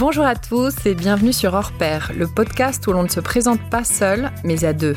[0.00, 3.60] Bonjour à tous et bienvenue sur Hors Pair, le podcast où l'on ne se présente
[3.68, 4.96] pas seul, mais à deux.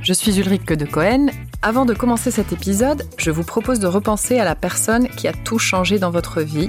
[0.00, 1.28] Je suis Ulrike de Cohen.
[1.62, 5.32] Avant de commencer cet épisode, je vous propose de repenser à la personne qui a
[5.32, 6.68] tout changé dans votre vie.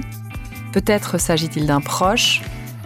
[0.72, 2.42] Peut-être s'agit-il d'un proche,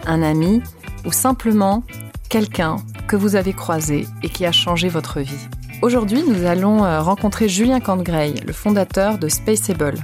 [0.07, 0.63] un ami
[1.05, 1.83] ou simplement
[2.27, 2.77] quelqu'un
[3.07, 5.47] que vous avez croisé et qui a changé votre vie.
[5.83, 10.03] Aujourd'hui, nous allons euh, rencontrer Julien Cantgray, le fondateur de Spaceable.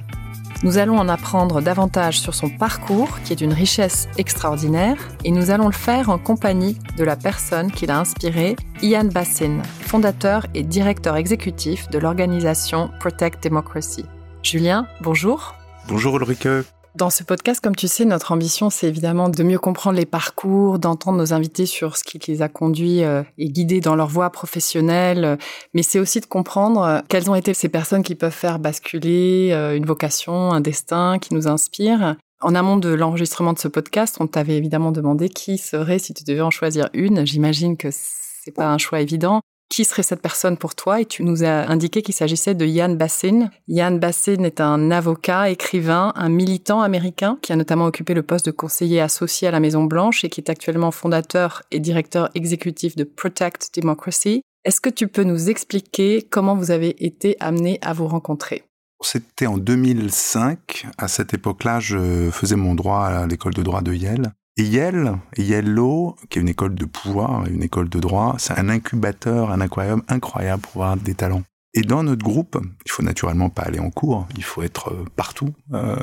[0.65, 5.51] Nous allons en apprendre davantage sur son parcours, qui est d'une richesse extraordinaire, et nous
[5.51, 10.63] allons le faire en compagnie de la personne qui l'a inspiré, Ian Bassin, fondateur et
[10.63, 14.05] directeur exécutif de l'organisation Protect Democracy.
[14.41, 15.53] Julien, bonjour.
[15.87, 16.47] Bonjour Ulrike.
[16.95, 20.79] Dans ce podcast, comme tu sais, notre ambition, c'est évidemment de mieux comprendre les parcours,
[20.79, 24.29] d'entendre nos invités sur ce qui les a conduits euh, et guidés dans leur voie
[24.29, 25.37] professionnelle,
[25.73, 29.49] mais c'est aussi de comprendre euh, quelles ont été ces personnes qui peuvent faire basculer
[29.51, 32.15] euh, une vocation, un destin qui nous inspire.
[32.39, 36.23] En amont de l'enregistrement de ce podcast, on t'avait évidemment demandé qui serait, si tu
[36.23, 37.25] devais en choisir une.
[37.25, 39.41] J'imagine que c'est pas un choix évident.
[39.69, 41.01] Qui serait cette personne pour toi?
[41.01, 43.49] Et tu nous as indiqué qu'il s'agissait de Yann Bassin.
[43.67, 48.45] Yann Bassin est un avocat, écrivain, un militant américain qui a notamment occupé le poste
[48.45, 52.95] de conseiller associé à la Maison Blanche et qui est actuellement fondateur et directeur exécutif
[52.95, 54.41] de Protect Democracy.
[54.63, 58.63] Est-ce que tu peux nous expliquer comment vous avez été amené à vous rencontrer?
[59.01, 60.87] C'était en 2005.
[60.97, 64.33] À cette époque-là, je faisais mon droit à l'école de droit de Yale.
[64.57, 68.69] Et Yale, Law, qui est une école de pouvoir, une école de droit, c'est un
[68.69, 71.43] incubateur, un aquarium incroyable pour avoir des talents.
[71.73, 75.05] Et dans notre groupe, il faut naturellement pas aller en cours, il faut être euh,
[75.17, 75.53] partout.
[75.73, 75.97] Euh,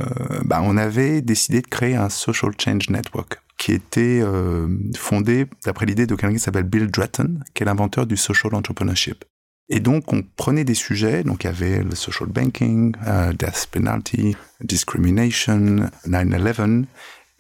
[0.45, 5.87] bah on avait décidé de créer un social change network qui était euh, fondé d'après
[5.87, 9.25] l'idée de quelqu'un qui s'appelle Bill Dratton, qui est l'inventeur du social entrepreneurship.
[9.71, 12.93] Et donc, on prenait des sujets, donc il y avait le social banking,
[13.39, 16.85] death penalty, discrimination, 9-11,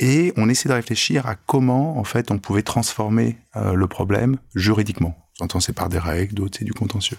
[0.03, 4.37] et on essaie de réfléchir à comment, en fait, on pouvait transformer euh, le problème
[4.53, 5.17] juridiquement.
[5.39, 7.17] J'entends c'est par des règles, d'autres c'est du contentieux.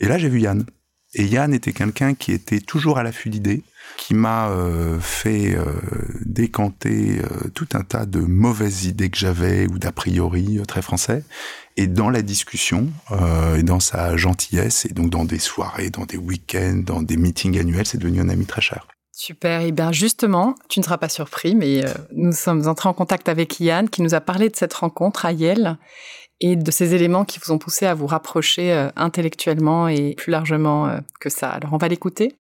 [0.00, 0.66] Et là, j'ai vu Yann.
[1.14, 3.62] Et Yann était quelqu'un qui était toujours à l'affût d'idées,
[3.96, 5.64] qui m'a euh, fait euh,
[6.26, 7.22] décanter
[7.54, 11.24] tout un tas de mauvaises idées que j'avais ou d'a priori très français.
[11.78, 12.90] Et dans la discussion,
[13.56, 17.58] et dans sa gentillesse, et donc dans des soirées, dans des week-ends, dans des meetings
[17.58, 18.86] annuels, c'est devenu un ami très cher.
[19.20, 19.60] Super.
[19.60, 23.28] Et bien justement, tu ne seras pas surpris, mais euh, nous sommes entrés en contact
[23.28, 25.76] avec Yann qui nous a parlé de cette rencontre à Yale
[26.40, 30.30] et de ces éléments qui vous ont poussé à vous rapprocher euh, intellectuellement et plus
[30.30, 31.50] largement euh, que ça.
[31.50, 32.39] Alors on va l'écouter.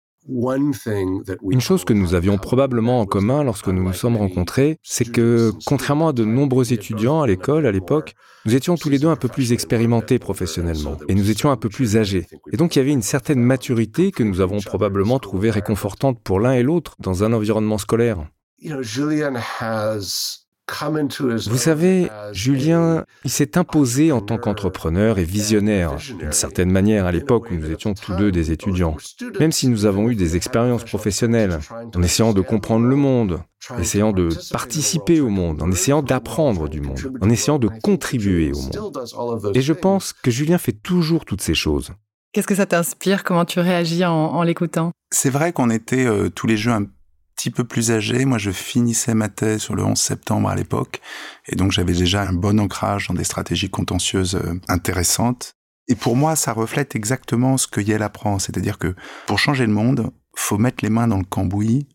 [1.50, 5.52] Une chose que nous avions probablement en commun lorsque nous nous sommes rencontrés, c'est que,
[5.66, 8.16] contrairement à de nombreux étudiants à l'école à l'époque,
[8.46, 11.70] nous étions tous les deux un peu plus expérimentés professionnellement et nous étions un peu
[11.70, 12.26] plus âgés.
[12.52, 16.40] Et donc il y avait une certaine maturité que nous avons probablement trouvée réconfortante pour
[16.40, 18.26] l'un et l'autre dans un environnement scolaire.
[20.70, 27.12] Vous savez, Julien, il s'est imposé en tant qu'entrepreneur et visionnaire, d'une certaine manière à
[27.12, 28.98] l'époque où nous étions tous deux des étudiants.
[29.40, 31.60] Même si nous avons eu des expériences professionnelles,
[31.96, 33.40] en essayant de comprendre le monde,
[33.70, 38.52] en essayant de participer au monde, en essayant d'apprendre du monde, en essayant de contribuer
[38.52, 39.52] au monde.
[39.56, 41.92] Et je pense que Julien fait toujours toutes ces choses.
[42.34, 43.24] Qu'est-ce que ça t'inspire?
[43.24, 44.92] Comment tu réagis en, l'écoutant?
[45.12, 46.86] C'est vrai qu'on était euh, tous les jeux un
[47.38, 48.26] petit peu plus âgé.
[48.26, 51.00] Moi, je finissais ma thèse sur le 11 septembre à l'époque.
[51.48, 55.54] Et donc, j'avais déjà un bon ancrage dans des stratégies contentieuses euh, intéressantes.
[55.88, 58.40] Et pour moi, ça reflète exactement ce que Yale apprend.
[58.40, 58.96] C'est-à-dire que
[59.28, 61.88] pour changer le monde, faut mettre les mains dans le cambouis,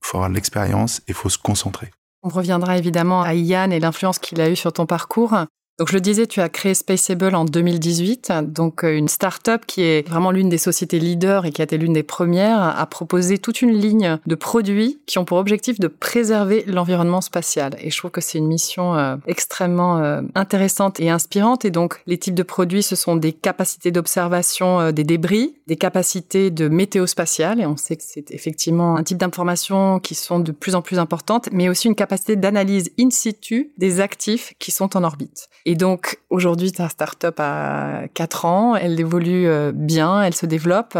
[0.00, 1.90] faut avoir de l'expérience et faut se concentrer.
[2.22, 5.34] On reviendra évidemment à Yann et l'influence qu'il a eue sur ton parcours.
[5.78, 9.82] Donc je le disais, tu as créé Spaceable en 2018, donc euh, une start-up qui
[9.82, 13.36] est vraiment l'une des sociétés leaders et qui a été l'une des premières à proposer
[13.36, 17.76] toute une ligne de produits qui ont pour objectif de préserver l'environnement spatial.
[17.82, 21.66] Et je trouve que c'est une mission euh, extrêmement euh, intéressante et inspirante.
[21.66, 26.50] Et donc les types de produits, ce sont des capacités d'observation des débris, des capacités
[26.50, 30.52] de météo spatiale, et on sait que c'est effectivement un type d'information qui sont de
[30.52, 34.96] plus en plus importantes, mais aussi une capacité d'analyse in situ des actifs qui sont
[34.96, 35.50] en orbite.
[35.68, 40.96] Et donc aujourd'hui, ta startup a 4 ans, elle évolue euh, bien, elle se développe.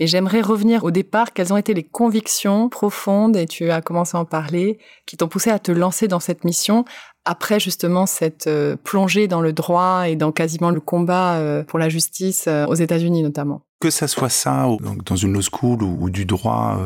[0.00, 4.16] Mais j'aimerais revenir au départ, quelles ont été les convictions profondes, et tu as commencé
[4.16, 6.84] à en parler, qui t'ont poussé à te lancer dans cette mission
[7.24, 11.78] après justement cette euh, plongée dans le droit et dans quasiment le combat euh, pour
[11.78, 13.62] la justice aux États-Unis notamment?
[13.80, 14.66] Que ça soit ça,
[15.06, 16.80] dans une law school ou, du droit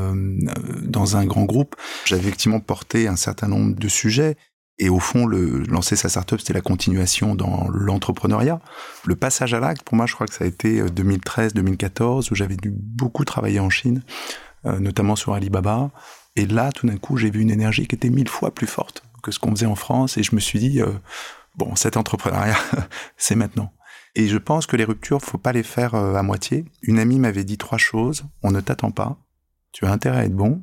[0.83, 1.75] dans un grand groupe,
[2.05, 4.37] j'ai effectivement porté un certain nombre de sujets.
[4.79, 8.61] Et au fond, le, lancer sa startup, c'était la continuation dans l'entrepreneuriat.
[9.05, 12.35] Le passage à l'acte, pour moi, je crois que ça a été 2013-2014, euh, où
[12.35, 14.03] j'avais dû beaucoup travailler en Chine,
[14.65, 15.91] euh, notamment sur Alibaba.
[16.37, 19.03] Et là, tout d'un coup, j'ai vu une énergie qui était mille fois plus forte
[19.23, 20.19] que ce qu'on faisait en France.
[20.19, 20.93] Et je me suis dit, euh,
[21.57, 22.59] bon, cet entrepreneuriat,
[23.17, 23.73] c'est maintenant.
[24.15, 26.67] Et je pense que les ruptures, faut pas les faire euh, à moitié.
[26.83, 28.25] Une amie m'avait dit trois choses.
[28.43, 29.17] On ne t'attend pas.
[29.73, 30.63] Tu as intérêt à être bon.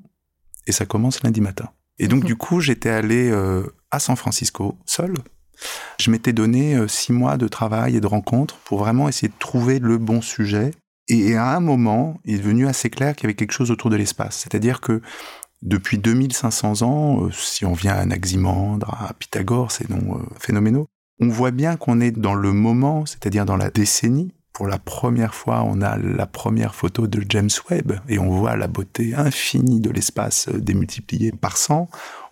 [0.67, 1.69] Et ça commence lundi matin.
[1.99, 5.13] Et donc, du coup, j'étais allé euh, à San Francisco, seul.
[5.99, 9.37] Je m'étais donné euh, six mois de travail et de rencontres pour vraiment essayer de
[9.37, 10.71] trouver le bon sujet.
[11.09, 13.89] Et à un moment, il est devenu assez clair qu'il y avait quelque chose autour
[13.89, 14.37] de l'espace.
[14.37, 15.01] C'est-à-dire que
[15.61, 20.87] depuis 2500 ans, euh, si on vient à Anaximandre, à Pythagore, ces noms phénoménaux,
[21.19, 25.35] on voit bien qu'on est dans le moment, c'est-à-dire dans la décennie, pour la première
[25.35, 29.79] fois, on a la première photo de James Webb et on voit la beauté infinie
[29.79, 31.89] de l'espace démultiplié par 100.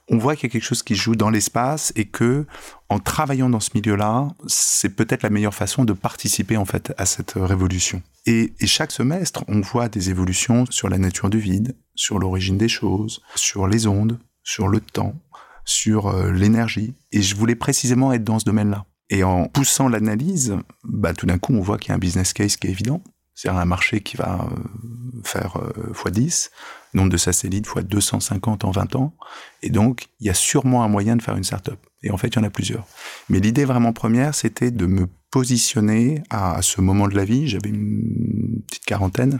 [0.09, 2.45] On voit qu'il y a quelque chose qui joue dans l'espace et que,
[2.89, 7.05] en travaillant dans ce milieu-là, c'est peut-être la meilleure façon de participer en fait à
[7.05, 8.01] cette révolution.
[8.25, 12.57] Et, et, chaque semestre, on voit des évolutions sur la nature du vide, sur l'origine
[12.57, 15.15] des choses, sur les ondes, sur le temps,
[15.63, 16.93] sur euh, l'énergie.
[17.13, 18.85] Et je voulais précisément être dans ce domaine-là.
[19.09, 22.33] Et en poussant l'analyse, bah, tout d'un coup, on voit qu'il y a un business
[22.33, 23.01] case qui est évident.
[23.33, 25.57] C'est un marché qui va euh, faire
[25.93, 29.13] x10, euh, nombre de satellites x 250 en 20 ans.
[29.61, 31.77] Et donc, il y a sûrement un moyen de faire une startup.
[32.01, 32.85] Et en fait, il y en a plusieurs.
[33.29, 37.69] Mais l'idée vraiment première, c'était de me positionner à, ce moment de la vie, j'avais
[37.69, 39.39] une petite quarantaine,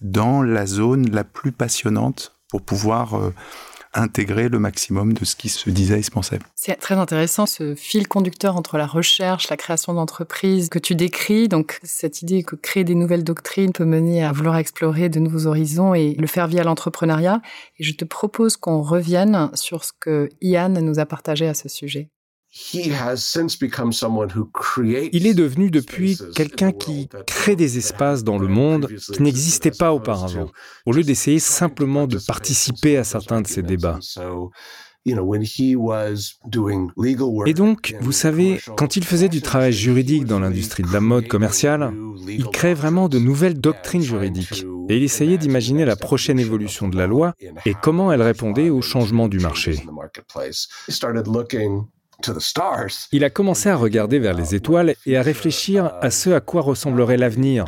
[0.00, 3.34] dans la zone la plus passionnante pour pouvoir euh,
[3.94, 6.38] intégrer le maximum de ce qui se disait et se pensait.
[6.54, 11.48] C'est très intéressant ce fil conducteur entre la recherche, la création d'entreprises que tu décris.
[11.48, 15.46] Donc cette idée que créer des nouvelles doctrines peut mener à vouloir explorer de nouveaux
[15.46, 17.40] horizons et le faire via l'entrepreneuriat.
[17.78, 21.68] Et je te propose qu'on revienne sur ce que Ian nous a partagé à ce
[21.68, 22.10] sujet.
[25.12, 29.94] Il est devenu depuis quelqu'un qui crée des espaces dans le monde qui n'existaient pas
[29.94, 30.50] auparavant,
[30.84, 33.98] au lieu d'essayer simplement de participer à certains de ces débats.
[37.46, 41.28] Et donc, vous savez, quand il faisait du travail juridique dans l'industrie de la mode
[41.28, 41.92] commerciale,
[42.28, 44.64] il créait vraiment de nouvelles doctrines juridiques.
[44.90, 47.34] Et il essayait d'imaginer la prochaine évolution de la loi
[47.64, 49.82] et comment elle répondait aux changements du marché.
[53.12, 56.62] Il a commencé à regarder vers les étoiles et à réfléchir à ce à quoi
[56.62, 57.64] ressemblerait l'avenir,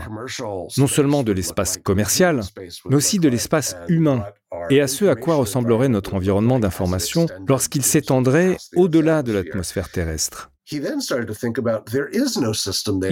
[0.76, 2.40] non seulement de l'espace commercial,
[2.88, 4.24] mais aussi de l'espace humain,
[4.70, 10.50] et à ce à quoi ressemblerait notre environnement d'information lorsqu'il s'étendrait au-delà de l'atmosphère terrestre.
[10.70, 10.86] Il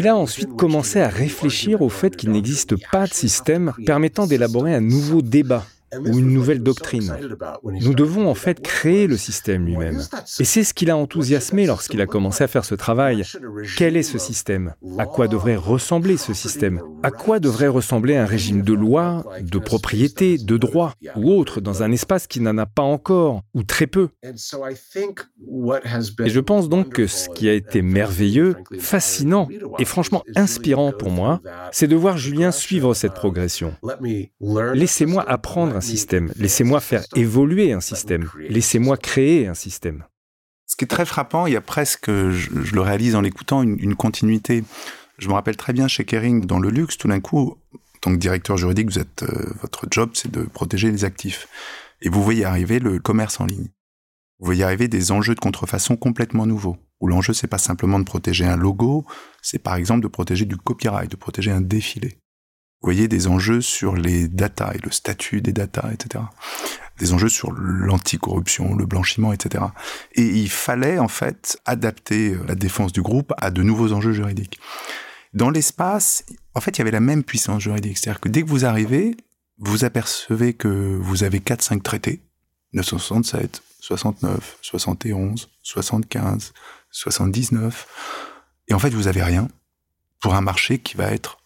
[0.09, 4.81] a ensuite commencé à réfléchir au fait qu'il n'existe pas de système permettant d'élaborer un
[4.81, 5.67] nouveau débat
[5.99, 7.15] ou une nouvelle doctrine.
[7.65, 10.03] Nous devons en fait créer le système lui-même.
[10.39, 13.25] Et c'est ce qui l'a enthousiasmé lorsqu'il a commencé à faire ce travail.
[13.77, 14.75] Quel est ce système?
[14.99, 16.81] À quoi devrait ressembler ce système?
[17.03, 21.83] À quoi devrait ressembler un régime de loi, de propriété, de droit ou autre dans
[21.83, 24.09] un espace qui n'en a pas encore, ou très peu?
[24.23, 24.31] Et
[26.31, 29.49] je pense donc que ce qui a été merveilleux, fascinant
[29.79, 31.41] et franchement inspirant pour moi,
[31.73, 33.75] c'est de voir Julien suivre cette progression.
[34.75, 36.33] Laissez-moi apprendre système.
[36.37, 38.29] Laissez-moi faire évoluer un système.
[38.49, 40.05] Laissez-moi créer un système.
[40.67, 43.95] Ce qui est très frappant, il y a presque, je, le réalise en l'écoutant, une,
[43.95, 44.65] continuité.
[45.19, 48.13] Je me rappelle très bien chez Kering, dans le luxe, tout d'un coup, en tant
[48.13, 51.47] que directeur juridique, vous êtes, euh, votre job, c'est de protéger les actifs.
[52.01, 53.69] Et vous voyez arriver le commerce en ligne.
[54.39, 58.05] Vous voyez arriver des enjeux de contrefaçon complètement nouveaux, où l'enjeu, c'est pas simplement de
[58.05, 59.05] protéger un logo,
[59.43, 62.19] c'est par exemple de protéger du copyright, de protéger un défilé.
[62.83, 66.25] Vous voyez des enjeux sur les data et le statut des data, etc.
[66.99, 69.65] Des enjeux sur l'anticorruption, le blanchiment, etc.
[70.15, 74.59] Et il fallait en fait adapter la défense du groupe à de nouveaux enjeux juridiques.
[75.33, 76.25] Dans l'espace,
[76.55, 77.99] en fait, il y avait la même puissance juridique.
[77.99, 79.17] C'est-à-dire que dès que vous arrivez,
[79.59, 80.69] vous apercevez que
[81.01, 82.21] vous avez 4-5 traités,
[82.73, 86.53] 967, 69, 71, 75,
[86.91, 87.87] 79,
[88.69, 89.49] et en fait, vous avez rien
[90.21, 91.39] pour un marché qui va être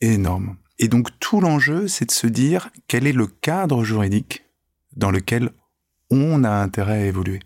[0.00, 0.56] énorme.
[0.78, 4.44] Et donc tout l'enjeu, c'est de se dire quel est le cadre juridique
[4.96, 5.50] dans lequel
[6.10, 7.40] on a intérêt à évoluer.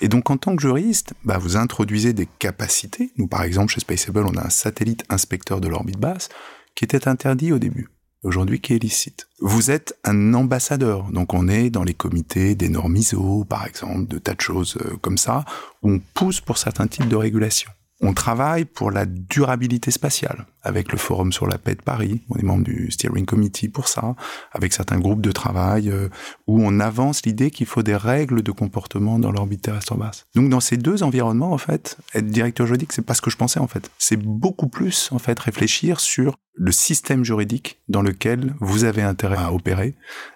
[0.00, 3.12] Et donc en tant que juriste, bah, vous introduisez des capacités.
[3.16, 6.28] Nous, par exemple, chez Spaceable, on a un satellite inspecteur de l'orbite basse
[6.74, 7.88] qui était interdit au début,
[8.22, 9.28] aujourd'hui qui est licite.
[9.40, 14.06] Vous êtes un ambassadeur, donc on est dans les comités des normes ISO, par exemple,
[14.08, 15.44] de tas de choses euh, comme ça,
[15.82, 17.70] où on pousse pour certains types de régulation.
[18.02, 22.20] On travaille pour la durabilité spatiale avec le Forum sur la paix de Paris.
[22.28, 24.14] On est membre du Steering Committee pour ça,
[24.52, 26.08] avec certains groupes de travail euh,
[26.46, 30.26] où on avance l'idée qu'il faut des règles de comportement dans l'orbite terrestre basse.
[30.34, 33.36] Donc dans ces deux environnements, en fait, être directeur juridique, c'est pas ce que je
[33.38, 33.90] pensais en fait.
[33.98, 39.38] C'est beaucoup plus en fait réfléchir sur le système juridique dans lequel vous avez intérêt
[39.38, 39.94] à opérer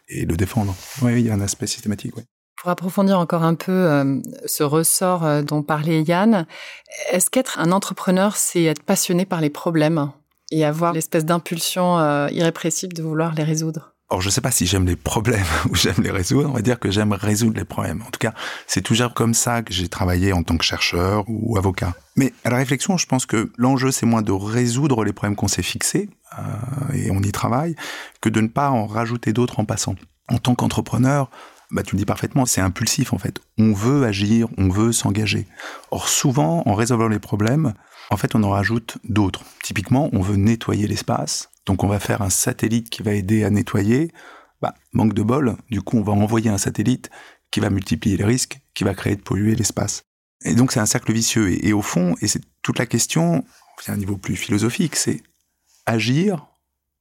[0.09, 0.75] et le défendre.
[1.03, 2.17] Oui, il y a un aspect systématique.
[2.17, 2.23] Oui.
[2.61, 6.47] Pour approfondir encore un peu euh, ce ressort euh, dont parlait Yann,
[7.11, 10.13] est-ce qu'être un entrepreneur, c'est être passionné par les problèmes
[10.51, 13.95] et avoir l'espèce d'impulsion euh, irrépressible de vouloir les résoudre?
[14.11, 16.51] Or, je ne sais pas si j'aime les problèmes ou j'aime les résoudre.
[16.51, 18.03] On va dire que j'aime résoudre les problèmes.
[18.03, 18.35] En tout cas,
[18.67, 21.95] c'est toujours comme ça que j'ai travaillé en tant que chercheur ou avocat.
[22.17, 25.49] Mais à la réflexion, je pense que l'enjeu, c'est moins de résoudre les problèmes qu'on
[25.49, 26.11] s'est fixés,
[26.93, 27.75] et on y travaille,
[28.21, 29.95] que de ne pas en rajouter d'autres en passant.
[30.29, 31.31] En tant qu'entrepreneur,
[31.71, 33.41] bah, tu le dis parfaitement, c'est impulsif en fait.
[33.59, 35.47] On veut agir, on veut s'engager.
[35.91, 37.75] Or souvent, en résolvant les problèmes,
[38.11, 39.45] en fait, on en rajoute d'autres.
[39.63, 43.51] Typiquement, on veut nettoyer l'espace, donc on va faire un satellite qui va aider à
[43.51, 44.13] nettoyer.
[44.61, 47.11] Bah, manque de bol, du coup, on va envoyer un satellite
[47.51, 50.05] qui va multiplier les risques, qui va créer de polluer l'espace.
[50.45, 51.51] Et donc c'est un cercle vicieux.
[51.51, 53.45] Et, et au fond, et c'est toute la question,
[53.81, 55.23] c'est un niveau plus philosophique, c'est
[55.87, 56.47] agir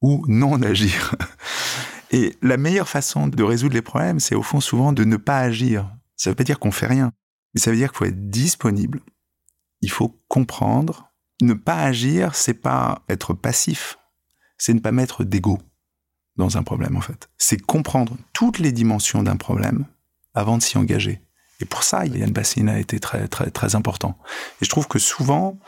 [0.01, 1.15] ou non agir.
[2.12, 5.39] Et la meilleure façon de résoudre les problèmes, c'est au fond souvent de ne pas
[5.39, 5.89] agir.
[6.16, 7.13] Ça ne veut pas dire qu'on fait rien,
[7.54, 9.01] mais ça veut dire qu'il faut être disponible.
[9.82, 11.12] Il faut comprendre.
[11.42, 13.98] Ne pas agir, c'est pas être passif,
[14.58, 15.58] c'est ne pas mettre d'ego
[16.36, 17.30] dans un problème en fait.
[17.38, 19.86] C'est comprendre toutes les dimensions d'un problème
[20.34, 21.22] avant de s'y engager.
[21.62, 24.18] Et pour ça, Yann Bassine a été très très très important.
[24.62, 25.60] Et je trouve que souvent,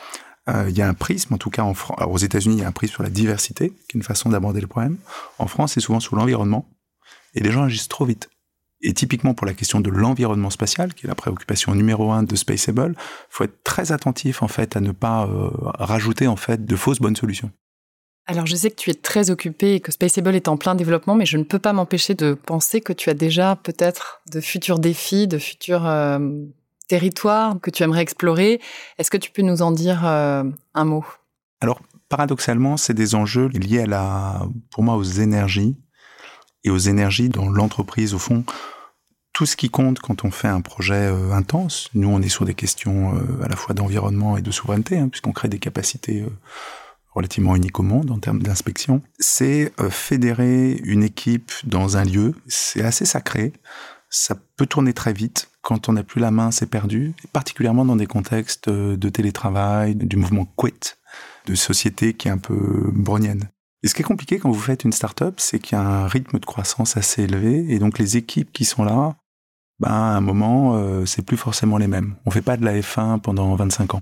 [0.53, 1.73] euh, il y a un prisme, en tout cas en
[2.05, 4.61] aux États-Unis, il y a un prisme sur la diversité, qui est une façon d'aborder
[4.61, 4.97] le problème.
[5.39, 6.67] En France, c'est souvent sur l'environnement,
[7.35, 8.29] et les gens agissent trop vite.
[8.83, 12.35] Et typiquement pour la question de l'environnement spatial, qui est la préoccupation numéro un de
[12.35, 12.95] Spaceable,
[13.29, 16.99] faut être très attentif en fait à ne pas euh, rajouter en fait de fausses
[16.99, 17.51] bonnes solutions.
[18.25, 21.15] Alors je sais que tu es très occupé et que Spaceable est en plein développement,
[21.15, 24.79] mais je ne peux pas m'empêcher de penser que tu as déjà peut-être de futurs
[24.79, 26.19] défis, de futurs euh,
[26.91, 28.59] territoire que tu aimerais explorer.
[28.97, 30.43] Est-ce que tu peux nous en dire euh,
[30.73, 31.05] un mot?
[31.61, 31.79] Alors,
[32.09, 35.77] paradoxalement, c'est des enjeux liés à la, pour moi, aux énergies
[36.65, 38.43] et aux énergies dans l'entreprise, au fond.
[39.31, 42.43] Tout ce qui compte quand on fait un projet euh, intense, nous on est sur
[42.43, 46.25] des questions euh, à la fois d'environnement et de souveraineté, hein, puisqu'on crée des capacités
[47.15, 52.83] relativement uniques au monde en termes d'inspection, c'est fédérer une équipe dans un lieu, c'est
[52.83, 53.53] assez sacré,
[54.09, 55.50] ça peut tourner très vite.
[55.61, 57.13] Quand on n'a plus la main, c'est perdu.
[57.33, 60.95] particulièrement dans des contextes euh, de télétravail, du mouvement quit,
[61.45, 63.49] de société qui est un peu brownienne.
[63.83, 66.07] Et ce qui est compliqué quand vous faites une start-up, c'est qu'il y a un
[66.07, 67.65] rythme de croissance assez élevé.
[67.69, 69.15] Et donc, les équipes qui sont là,
[69.79, 72.15] ben, à un moment, euh, c'est plus forcément les mêmes.
[72.25, 74.01] On fait pas de la F1 pendant 25 ans.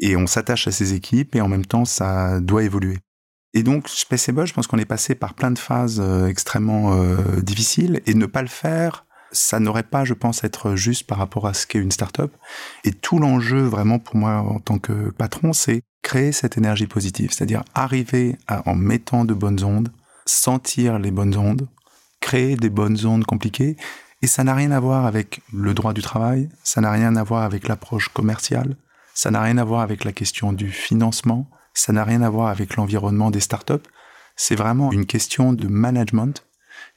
[0.00, 2.98] Et on s'attache à ces équipes et en même temps, ça doit évoluer.
[3.54, 6.96] Et donc, je pense qu'on est passé par plein de phases euh, extrêmement
[7.42, 11.46] difficiles et ne pas le faire ça n'aurait pas, je pense, être juste par rapport
[11.46, 12.32] à ce qu'est une start-up.
[12.84, 17.32] Et tout l'enjeu, vraiment, pour moi, en tant que patron, c'est créer cette énergie positive.
[17.32, 19.90] C'est-à-dire arriver à, en mettant de bonnes ondes,
[20.26, 21.68] sentir les bonnes ondes,
[22.20, 23.76] créer des bonnes ondes compliquées.
[24.22, 27.22] Et ça n'a rien à voir avec le droit du travail, ça n'a rien à
[27.22, 28.76] voir avec l'approche commerciale,
[29.14, 32.48] ça n'a rien à voir avec la question du financement, ça n'a rien à voir
[32.48, 33.74] avec l'environnement des startups.
[34.34, 36.47] C'est vraiment une question de management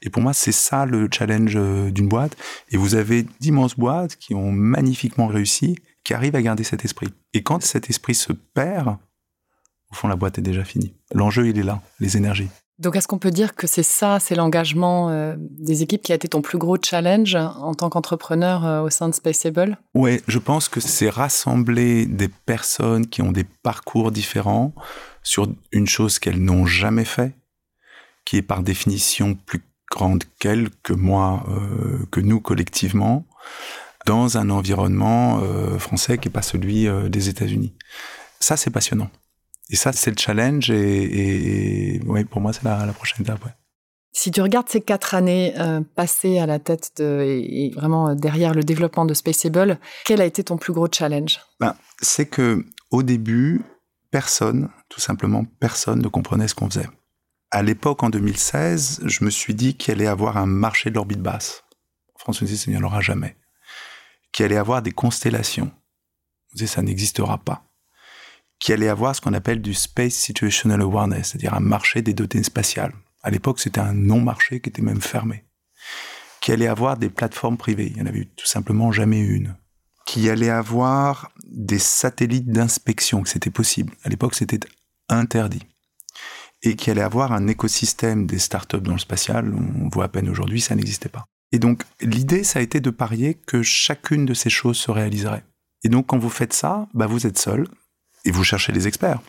[0.02, 2.36] et pour moi, c'est ça le challenge euh, d'une boîte.
[2.70, 7.08] Et vous avez d'immenses boîtes qui ont magnifiquement réussi, qui arrivent à garder cet esprit.
[7.34, 8.96] Et quand cet esprit se perd,
[9.90, 10.94] au fond, la boîte est déjà finie.
[11.14, 12.48] L'enjeu, il est là, les énergies.
[12.78, 16.16] Donc, est-ce qu'on peut dire que c'est ça, c'est l'engagement euh, des équipes qui a
[16.16, 20.38] été ton plus gros challenge en tant qu'entrepreneur euh, au sein de Spaceable Oui, je
[20.38, 24.74] pense que c'est rassembler des personnes qui ont des parcours différents
[25.22, 27.36] sur une chose qu'elles n'ont jamais fait,
[28.24, 29.62] qui est par définition plus
[29.92, 33.24] grande qu'elle, que moi, euh, que nous collectivement,
[34.06, 37.74] dans un environnement euh, français qui n'est pas celui euh, des États-Unis.
[38.40, 39.10] Ça, c'est passionnant.
[39.70, 40.70] Et ça, c'est le challenge.
[40.70, 43.44] Et, et, pour moi, c'est la, prochaine étape.
[44.12, 45.54] Si tu regardes ces quatre années
[45.94, 50.44] passées à la tête de, et, vraiment derrière le développement de Spaceable, quel a été
[50.44, 51.40] ton plus gros challenge?
[51.60, 53.62] Ben, C'est que au début,
[54.10, 56.88] personne, tout simplement personne, ne comprenait ce qu'on faisait
[57.52, 61.20] à l'époque, en 2016, je me suis dit qu'il allait avoir un marché de l'orbite
[61.20, 61.64] basse.
[62.16, 63.36] François disait, ça n'y en aura jamais.
[64.32, 65.70] Qu'il allait avoir des constellations.
[65.70, 67.62] On disait, ça n'existera pas.
[68.58, 72.42] Qu'il allait avoir ce qu'on appelle du Space Situational Awareness, c'est-à-dire un marché des données
[72.42, 72.94] spatiales.
[73.22, 75.44] À l'époque, c'était un non-marché qui était même fermé.
[76.40, 77.88] Qu'il allait avoir des plateformes privées.
[77.88, 79.56] Il n'y en avait tout simplement jamais une.
[80.06, 83.92] Qu'il allait avoir des satellites d'inspection, que c'était possible.
[84.04, 84.60] À l'époque, c'était
[85.10, 85.66] interdit
[86.62, 89.52] et qui allait avoir un écosystème des startups dans le spatial.
[89.54, 91.26] On voit à peine aujourd'hui, ça n'existait pas.
[91.50, 95.44] Et donc, l'idée, ça a été de parier que chacune de ces choses se réaliserait.
[95.84, 97.66] Et donc, quand vous faites ça, bah, vous êtes seul
[98.24, 99.20] et vous cherchez les experts.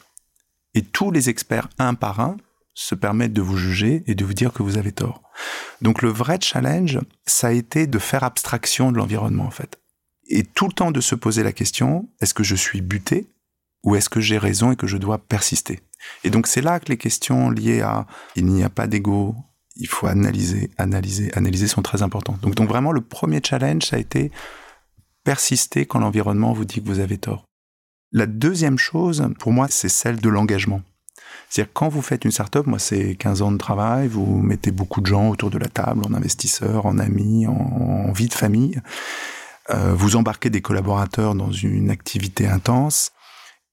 [0.73, 2.37] Et tous les experts, un par un,
[2.73, 5.21] se permettre de vous juger et de vous dire que vous avez tort.
[5.81, 9.79] Donc le vrai challenge, ça a été de faire abstraction de l'environnement en fait.
[10.27, 13.27] Et tout le temps de se poser la question, est-ce que je suis buté
[13.83, 15.81] ou est-ce que j'ai raison et que je dois persister?
[16.23, 18.05] Et donc c'est là que les questions liées à
[18.35, 19.35] il n'y a pas d'ego,
[19.75, 22.39] il faut analyser, analyser, analyser sont très importantes.
[22.41, 24.31] Donc, donc vraiment le premier challenge, ça a été
[25.23, 27.45] persister quand l'environnement vous dit que vous avez tort.
[28.11, 30.81] La deuxième chose, pour moi, c'est celle de l'engagement.
[31.49, 35.01] C'est-à-dire quand vous faites une startup, moi c'est 15 ans de travail, vous mettez beaucoup
[35.01, 38.81] de gens autour de la table, en investisseurs, en amis, en, vie de famille.
[39.69, 43.11] Euh, vous embarquez des collaborateurs dans une activité intense.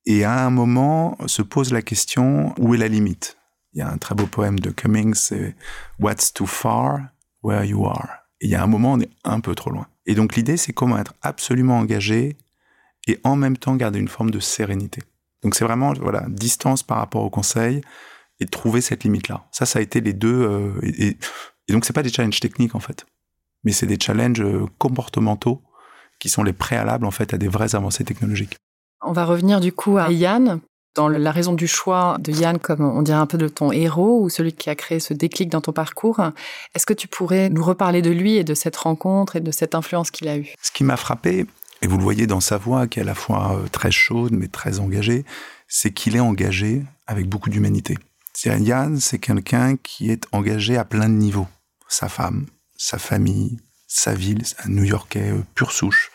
[0.06, 3.36] Et à un moment se pose la question où est la limite?
[3.72, 5.54] Il y a un très beau poème de Cummings, c'est
[5.98, 7.00] What's too far,
[7.42, 8.08] where you are?
[8.40, 9.86] Et il y a un moment, on est un peu trop loin.
[10.06, 12.36] Et donc l'idée, c'est comment être absolument engagé
[13.06, 15.02] et en même temps garder une forme de sérénité.
[15.42, 17.80] Donc c'est vraiment voilà distance par rapport au conseil
[18.40, 19.46] et trouver cette limite là.
[19.52, 20.42] Ça, ça a été les deux.
[20.42, 21.16] Euh, et,
[21.68, 23.06] et, donc c'est pas des challenges techniques en fait,
[23.64, 25.62] mais c'est des challenges euh, comportementaux
[26.18, 28.56] qui sont les préalables en fait à des vraies avancées technologiques.
[29.02, 30.60] On va revenir du coup à Yann.
[30.96, 34.20] Dans la raison du choix de Yann, comme on dirait un peu de ton héros
[34.20, 36.20] ou celui qui a créé ce déclic dans ton parcours,
[36.74, 39.76] est-ce que tu pourrais nous reparler de lui et de cette rencontre et de cette
[39.76, 40.52] influence qu'il a eue?
[40.60, 41.46] Ce qui m'a frappé,
[41.80, 44.32] et vous le voyez dans sa voix, qui est à la fois euh, très chaude
[44.32, 45.24] mais très engagée,
[45.68, 47.96] c'est qu'il est engagé avec beaucoup d'humanité.
[48.44, 51.48] Yann, c'est quelqu'un qui est engagé à plein de niveaux.
[51.88, 56.10] Sa femme, sa famille, sa ville, un New-Yorkais euh, pur souche,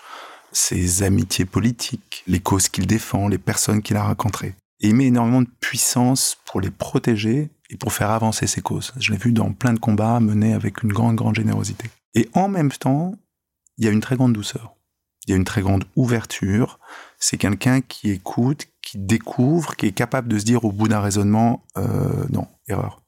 [0.55, 4.55] ses amitiés politiques, les causes qu'il défend, les personnes qu'il a rencontrées.
[4.81, 8.93] Et il met énormément de puissance pour les protéger et pour faire avancer ses causes.
[9.00, 11.89] Je l'ai vu dans plein de combats menés avec une grande, grande générosité.
[12.13, 13.15] Et en même temps,
[13.77, 14.75] il y a une très grande douceur
[15.25, 16.79] il y a une très grande ouverture.
[17.19, 21.00] C'est quelqu'un qui écoute, qui découvre, qui est capable de se dire au bout d'un
[21.00, 23.01] raisonnement, euh, non, erreur.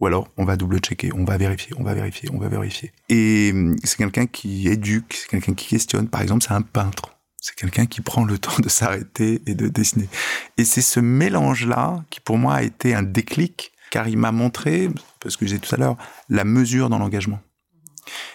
[0.00, 2.92] Ou alors, on va double-checker, on va vérifier, on va vérifier, on va vérifier.
[3.10, 6.08] Et hum, c'est quelqu'un qui éduque, c'est quelqu'un qui questionne.
[6.08, 7.18] Par exemple, c'est un peintre.
[7.38, 10.08] C'est quelqu'un qui prend le temps de s'arrêter et de dessiner.
[10.56, 14.88] Et c'est ce mélange-là qui, pour moi, a été un déclic, car il m'a montré,
[15.20, 15.96] parce que je disais tout à l'heure,
[16.30, 17.40] la mesure dans l'engagement.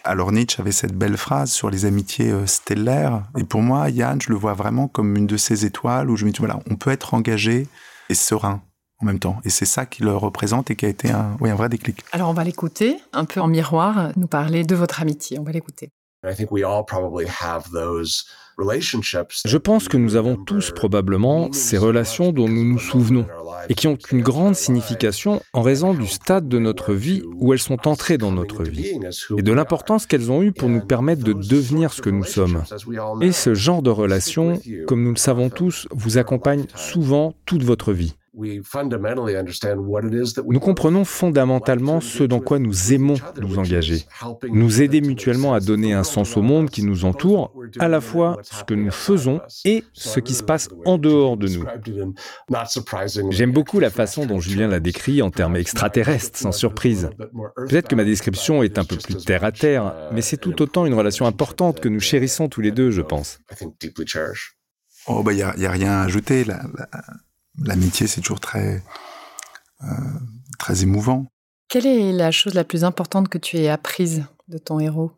[0.04, 3.24] Alors Nietzsche avait cette belle phrase sur les amitiés euh, stellaires.
[3.38, 6.26] Et pour moi, Yann, je le vois vraiment comme une de ces étoiles où je
[6.26, 7.68] me dis, voilà, on peut être engagé
[8.10, 8.62] et serein
[9.00, 9.38] en même temps.
[9.44, 12.00] Et c'est ça qui le représente et qui a été un, oui, un vrai déclic.
[12.12, 15.40] Alors on va l'écouter, un peu en miroir, nous parler de votre amitié.
[15.40, 15.92] On va l'écouter.
[19.46, 23.28] Je pense que nous avons tous probablement ces relations dont nous nous souvenons
[23.70, 27.60] et qui ont une grande signification en raison du stade de notre vie où elles
[27.60, 28.98] sont entrées dans notre vie
[29.38, 32.64] et de l'importance qu'elles ont eue pour nous permettre de devenir ce que nous sommes.
[33.22, 37.94] Et ce genre de relations, comme nous le savons tous, vous accompagne souvent toute votre
[37.94, 38.16] vie.
[40.48, 44.06] Nous comprenons fondamentalement ce dans quoi nous aimons nous engager,
[44.50, 48.40] nous aider mutuellement à donner un sens au monde qui nous entoure, à la fois
[48.44, 51.66] ce que nous faisons et ce qui se passe en dehors de nous.
[53.30, 57.10] J'aime beaucoup la façon dont Julien l'a décrit en termes extraterrestres, sans surprise.
[57.56, 60.86] Peut-être que ma description est un peu plus terre à terre, mais c'est tout autant
[60.86, 63.40] une relation importante que nous chérissons tous les deux, je pense.
[65.08, 66.44] Oh, bah, il n'y a, rien à ajouter.
[66.44, 66.62] là
[67.64, 68.84] l'amitié, c'est toujours très,
[69.84, 69.88] euh,
[70.60, 71.26] très émouvant.
[71.68, 75.12] Quelle est la chose la plus importante que tu aies apprise de ton héros?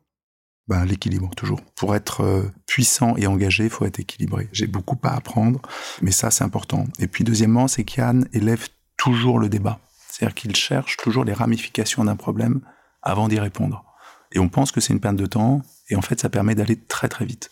[0.68, 1.62] Ben, L'équilibre, toujours.
[1.76, 4.50] Pour être euh, puissant et engagé, il faut être équilibré.
[4.52, 5.62] J'ai beaucoup à apprendre,
[6.02, 6.88] mais ça, c'est important.
[7.00, 9.80] Et puis, deuxièmement, c'est qu'Yann élève toujours le débat.
[10.10, 12.62] C'est-à-dire qu'il cherche toujours les ramifications d'un problème
[13.02, 13.86] avant d'y répondre.
[14.34, 16.76] Et on pense que c'est une perte de temps, et en fait, ça permet d'aller
[16.76, 17.50] très très vite.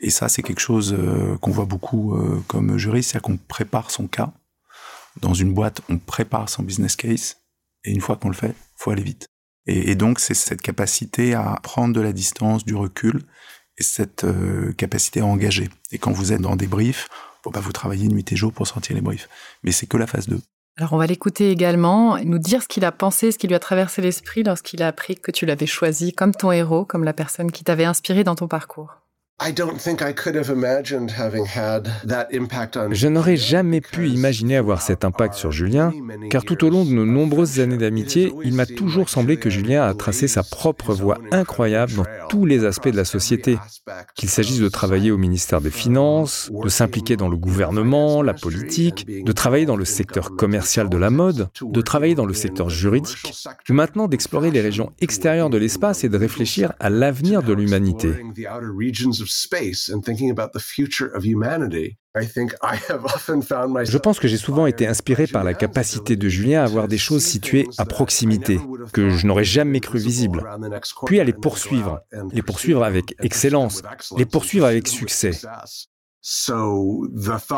[0.00, 3.90] Et ça, c'est quelque chose euh, qu'on voit beaucoup euh, comme juriste, c'est-à-dire qu'on prépare
[3.90, 4.32] son cas.
[5.20, 7.38] Dans une boîte, on prépare son business case,
[7.84, 9.28] et une fois qu'on le fait, faut aller vite.
[9.66, 13.20] Et, donc, c'est cette capacité à prendre de la distance, du recul,
[13.76, 15.68] et cette euh, capacité à engager.
[15.92, 17.08] Et quand vous êtes dans des briefs,
[17.42, 19.28] faut pas vous travailler nuit et jour pour sortir les briefs.
[19.62, 20.40] Mais c'est que la phase 2.
[20.78, 23.58] Alors on va l'écouter également, nous dire ce qu'il a pensé, ce qui lui a
[23.58, 27.50] traversé l'esprit lorsqu'il a appris que tu l'avais choisi comme ton héros, comme la personne
[27.52, 28.94] qui t'avait inspiré dans ton parcours.
[32.90, 35.92] Je n'aurais jamais pu imaginer avoir cet impact sur Julien,
[36.28, 39.84] car tout au long de nos nombreuses années d'amitié, il m'a toujours semblé que Julien
[39.84, 43.58] a tracé sa propre voie incroyable dans tous les aspects de la société,
[44.16, 49.06] qu'il s'agisse de travailler au ministère des Finances, de s'impliquer dans le gouvernement, la politique,
[49.24, 53.46] de travailler dans le secteur commercial de la mode, de travailler dans le secteur juridique,
[53.70, 58.14] ou maintenant d'explorer les régions extérieures de l'espace et de réfléchir à l'avenir de l'humanité.
[63.84, 66.98] Je pense que j'ai souvent été inspiré par la capacité de Julien à voir des
[66.98, 68.58] choses situées à proximité,
[68.92, 70.42] que je n'aurais jamais cru visibles,
[71.06, 72.00] puis à les poursuivre,
[72.32, 73.82] les poursuivre avec excellence,
[74.16, 75.32] les poursuivre avec succès.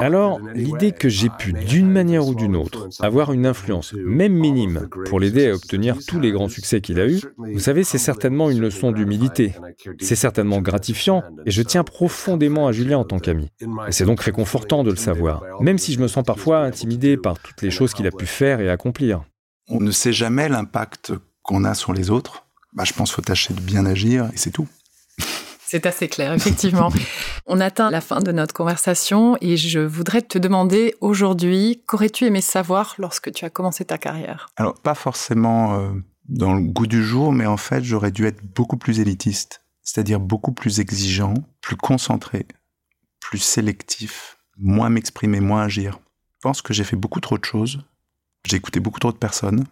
[0.00, 4.88] Alors, l'idée que j'ai pu, d'une manière ou d'une autre, avoir une influence, même minime,
[5.06, 8.50] pour l'aider à obtenir tous les grands succès qu'il a eus, vous savez, c'est certainement
[8.50, 9.54] une leçon d'humilité.
[10.00, 13.50] C'est certainement gratifiant, et je tiens profondément à Julien en tant qu'ami.
[13.88, 17.38] Et c'est donc réconfortant de le savoir, même si je me sens parfois intimidé par
[17.38, 19.24] toutes les choses qu'il a pu faire et accomplir.
[19.68, 22.46] On ne sait jamais l'impact qu'on a sur les autres.
[22.72, 24.68] Bah, je pense qu'il faut tâcher de bien agir, et c'est tout.
[25.70, 26.90] C'est assez clair, effectivement.
[27.46, 32.40] On atteint la fin de notre conversation et je voudrais te demander aujourd'hui, qu'aurais-tu aimé
[32.40, 34.50] savoir lorsque tu as commencé ta carrière?
[34.56, 35.92] Alors, pas forcément euh,
[36.28, 40.18] dans le goût du jour, mais en fait, j'aurais dû être beaucoup plus élitiste, c'est-à-dire
[40.18, 42.48] beaucoup plus exigeant, plus concentré,
[43.20, 46.00] plus sélectif, moins m'exprimer, moins agir.
[46.38, 47.78] Je pense que j'ai fait beaucoup trop de choses,
[48.44, 49.64] j'ai écouté beaucoup trop de personnes.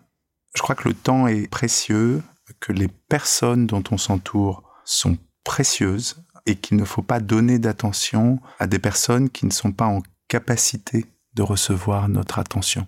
[0.55, 2.23] Je crois que le temps est précieux,
[2.61, 8.39] que les personnes dont on s'entoure sont précieuse et qu'il ne faut pas donner d'attention
[8.59, 12.87] à des personnes qui ne sont pas en capacité de recevoir notre attention.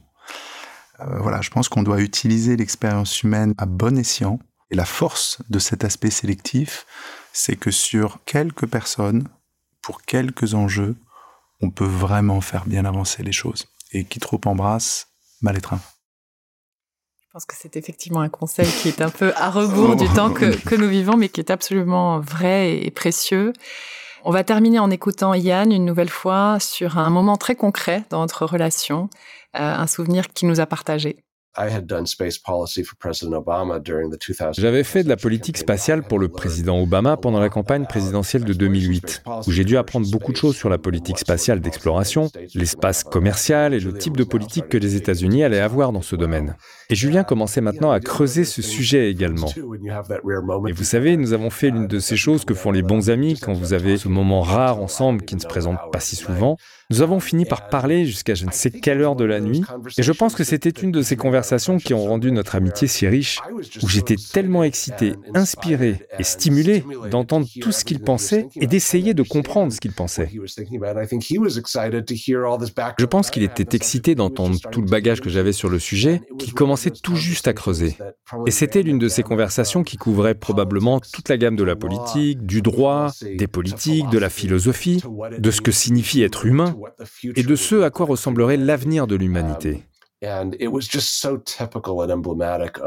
[1.00, 4.38] Euh, voilà, je pense qu'on doit utiliser l'expérience humaine à bon escient.
[4.70, 6.86] Et la force de cet aspect sélectif,
[7.32, 9.26] c'est que sur quelques personnes,
[9.80, 10.96] pour quelques enjeux,
[11.62, 13.68] on peut vraiment faire bien avancer les choses.
[13.92, 15.08] Et qui trop embrasse,
[15.40, 15.80] mal étreint.
[17.30, 20.32] Je pense que c'est effectivement un conseil qui est un peu à rebours du temps
[20.32, 23.52] que, que, nous vivons, mais qui est absolument vrai et précieux.
[24.24, 28.18] On va terminer en écoutant Yann une nouvelle fois sur un moment très concret dans
[28.18, 29.08] notre relation,
[29.54, 31.18] euh, un souvenir qu'il nous a partagé.
[34.52, 38.52] J'avais fait de la politique spatiale pour le président Obama pendant la campagne présidentielle de
[38.52, 43.74] 2008, où j'ai dû apprendre beaucoup de choses sur la politique spatiale d'exploration, l'espace commercial
[43.74, 46.56] et le type de politique que les États-Unis allaient avoir dans ce domaine.
[46.88, 49.48] Et Julien commençait maintenant à creuser ce sujet également.
[50.68, 53.38] Et vous savez, nous avons fait l'une de ces choses que font les bons amis
[53.40, 56.56] quand vous avez ce moment rare ensemble qui ne se présente pas si souvent.
[56.90, 59.62] Nous avons fini par parler jusqu'à je ne sais quelle heure de la nuit,
[59.96, 63.06] et je pense que c'était une de ces conversations qui ont rendu notre amitié si
[63.06, 63.38] riche,
[63.82, 69.22] où j'étais tellement excité, inspiré et stimulé d'entendre tout ce qu'il pensait et d'essayer de
[69.22, 70.30] comprendre ce qu'il pensait.
[72.98, 76.54] Je pense qu'il était excité d'entendre tout le bagage que j'avais sur le sujet, qu'il
[76.54, 77.96] commençait tout juste à creuser.
[78.46, 82.44] Et c'était l'une de ces conversations qui couvrait probablement toute la gamme de la politique,
[82.44, 85.02] du droit, des politiques, de la philosophie,
[85.38, 86.74] de ce que signifie être humain,
[87.36, 89.84] et de ce à quoi ressemblerait l'avenir de l'humanité.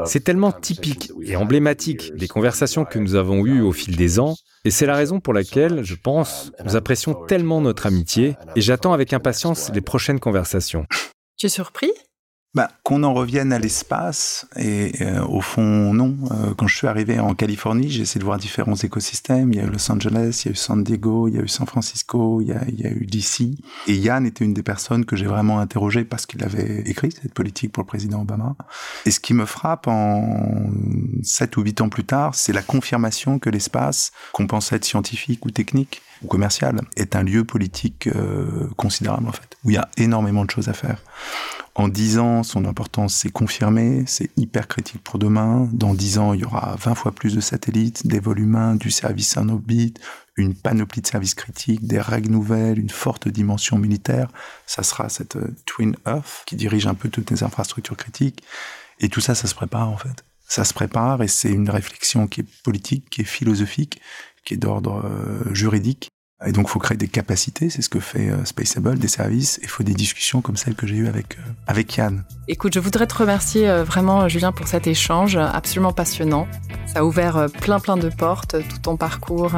[0.04, 4.36] C'est tellement typique et emblématique des conversations que nous avons eues au fil des ans,
[4.64, 8.92] et c'est la raison pour laquelle, je pense, nous apprécions tellement notre amitié, et j'attends
[8.92, 10.86] avec impatience les prochaines conversations.
[11.36, 11.90] Tu es surpris?
[12.54, 16.16] Bah, qu'on en revienne à l'espace, et euh, au fond, non.
[16.30, 19.52] Euh, quand je suis arrivé en Californie, j'ai essayé de voir différents écosystèmes.
[19.52, 21.42] Il y a eu Los Angeles, il y a eu San Diego, il y a
[21.42, 23.58] eu San Francisco, il y a, il y a eu DC.
[23.88, 27.34] Et Yann était une des personnes que j'ai vraiment interrogé parce qu'il avait écrit cette
[27.34, 28.54] politique pour le président Obama.
[29.04, 30.70] Et ce qui me frappe en
[31.24, 35.44] sept ou huit ans plus tard, c'est la confirmation que l'espace, qu'on pense être scientifique
[35.44, 39.78] ou technique, ou commercial, est un lieu politique euh, considérable en fait, où il y
[39.78, 41.02] a énormément de choses à faire.
[41.76, 45.68] En dix ans, son importance s'est confirmée, c'est hyper critique pour demain.
[45.72, 48.92] Dans dix ans, il y aura 20 fois plus de satellites, des vols humains, du
[48.92, 49.98] service en orbite,
[50.36, 54.28] une panoplie de services critiques, des règles nouvelles, une forte dimension militaire.
[54.66, 58.44] Ça sera cette euh, Twin Earth qui dirige un peu toutes les infrastructures critiques.
[59.00, 60.24] Et tout ça, ça se prépare en fait.
[60.46, 64.00] Ça se prépare et c'est une réflexion qui est politique, qui est philosophique,
[64.44, 66.10] qui est d'ordre euh, juridique
[66.46, 69.58] et donc, il faut créer des capacités, c'est ce que fait euh, Spaceable, des services.
[69.62, 72.22] Il faut des discussions comme celles que j'ai eues avec, euh, avec Yann.
[72.48, 76.46] Écoute, je voudrais te remercier euh, vraiment, Julien, pour cet échange absolument passionnant.
[76.86, 79.52] Ça a ouvert plein, plein de portes, tout ton parcours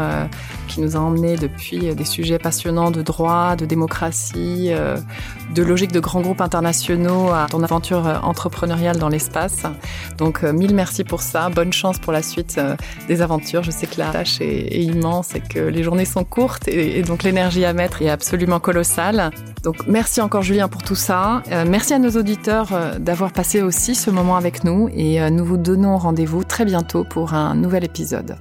[0.68, 4.70] qui nous a emmenés depuis des sujets passionnants de droit, de démocratie,
[5.54, 9.64] de logique de grands groupes internationaux à ton aventure entrepreneuriale dans l'espace.
[10.16, 11.50] Donc, mille merci pour ça.
[11.50, 12.58] Bonne chance pour la suite
[13.08, 13.62] des aventures.
[13.62, 17.22] Je sais que la tâche est immense et que les journées sont courtes et, donc
[17.22, 19.30] l'énergie à mettre est absolument colossale.
[19.62, 21.42] Donc merci encore Julien pour tout ça.
[21.50, 25.30] Euh, merci à nos auditeurs euh, d'avoir passé aussi ce moment avec nous et euh,
[25.30, 28.36] nous vous donnons rendez-vous très bientôt pour un nouvel épisode.